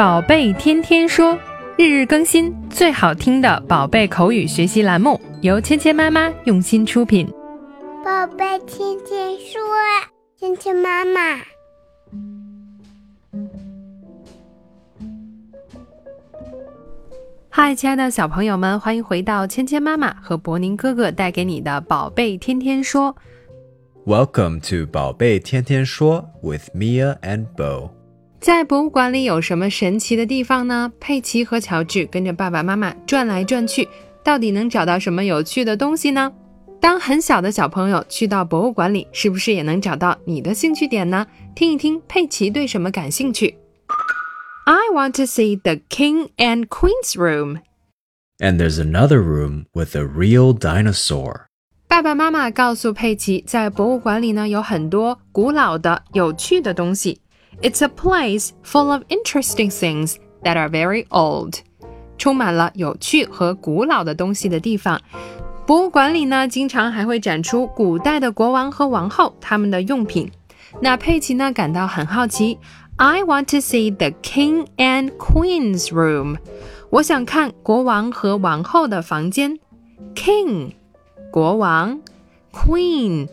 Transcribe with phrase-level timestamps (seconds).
[0.00, 1.38] 宝贝天天说，
[1.76, 7.28] 日日更新，最好听的宝贝口语学习栏目，由芊芊妈妈用心出品。
[8.02, 9.60] 宝贝天天说，
[10.38, 11.42] 芊芊妈妈。
[17.50, 23.14] 嗨，亲爱的小朋友们，欢迎回到芊芊妈妈和博宁哥哥带给你的宝贝天天说。
[24.06, 27.99] Welcome to 宝贝天天说 with Mia and Bo。
[28.40, 30.90] 在博物馆里有什么神奇的地方呢？
[30.98, 33.86] 佩奇和乔治跟着爸爸妈妈转来转去，
[34.24, 36.32] 到底能找到什么有趣的东西呢？
[36.80, 41.26] 当很小的小朋友去到博物馆里，是不是也能找到你的兴趣点呢？
[41.54, 43.56] 听一听佩奇对什么感兴趣。
[44.64, 47.58] I want to see the King and Queen's room.
[48.38, 51.42] And there's another room with a real dinosaur.
[51.86, 57.20] 爸爸妈妈告诉佩奇，在博物馆里呢有很多古老的、有趣的东西。
[57.61, 61.59] It's a place full of interesting things that are very old，
[62.17, 65.01] 充满了有趣和古老的东西的地方。
[65.65, 70.31] 博物馆里呢，经常还会展出古代的国王和王后他们的用品。
[70.81, 72.59] 那佩奇呢感到很好奇，
[72.97, 76.37] I want to see the king and queen's room。
[76.89, 79.57] 我想看国王和王后的房间。
[80.13, 80.73] King，
[81.31, 81.99] 国王；
[82.51, 83.27] Queen，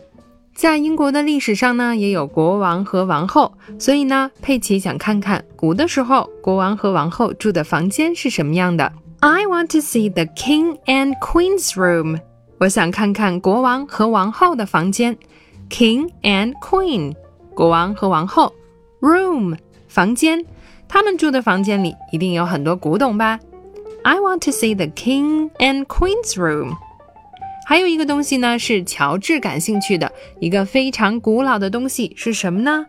[0.58, 8.92] 在英国的历史上呢，也有国王和王后，所以呢，佩奇想看看古的时候国王和王后住的房间是什么样的。
[9.20, 12.18] I want to see the king and queen's room。
[12.58, 15.16] 我想看看国王和王后的房间。
[15.70, 17.14] King and queen，
[17.54, 18.52] 国王和王后。
[19.00, 19.56] Room，
[19.86, 20.44] 房间，
[20.88, 23.38] 他们住的房间里一定有很多古董吧。
[24.02, 26.72] I want to see the king and queen's room。
[27.67, 32.85] 还有一个东西呢，是乔治感兴趣的一个非常古老的东西是什么呢？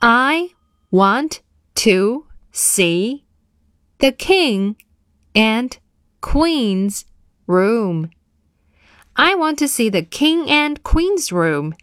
[0.01, 0.51] I
[0.91, 1.39] want
[1.85, 3.21] to see
[4.02, 4.76] the king
[5.36, 5.78] and
[6.22, 7.06] queen's
[7.46, 8.10] room.
[9.16, 11.76] I want to see the king and queen's room.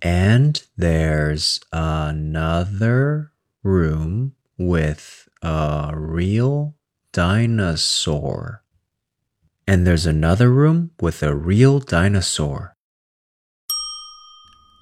[0.00, 6.76] And there's another room with a real
[7.12, 8.62] dinosaur.
[9.66, 12.74] And there's another room with a real dinosaur.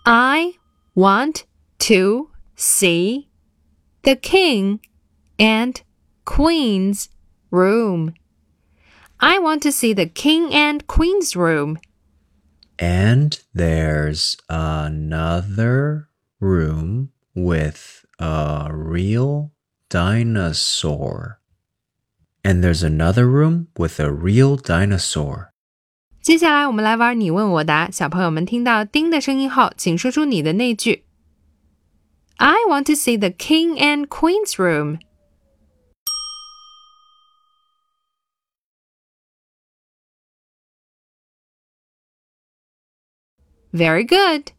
[0.05, 0.55] I
[0.95, 1.45] want
[1.81, 3.29] to see
[4.05, 4.81] the king
[5.41, 5.83] and
[6.26, 7.10] queen's
[7.52, 8.14] room.
[9.20, 11.78] I want to see the king and queen's room.
[12.80, 16.08] And there's another
[16.40, 19.52] room with a real
[19.90, 21.40] dinosaur.
[22.44, 25.50] And there's another room with a real dinosaur.
[26.22, 27.92] 接下来我们来玩你问我答。
[27.92, 31.04] 小朋友们听到“叮”的声音后，请说出你的那句。
[32.38, 35.00] I want to see the king and queen's room.
[43.76, 44.52] Very good.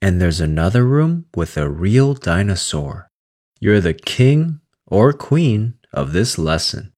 [0.00, 3.08] And there's another room with a real dinosaur.
[3.58, 6.90] You're the king or queen of this lesson.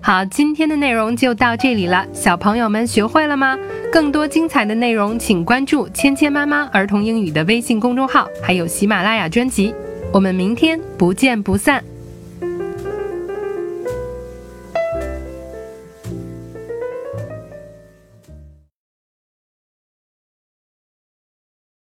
[0.00, 3.58] 好，今天的内容就到这里了，小朋友们学会了吗？
[3.90, 9.74] 更多精彩的内容，请关注“芊芊妈妈儿童英语”的微信公众号，还有喜马拉雅专辑。
[10.12, 11.84] 我们明天不见不散。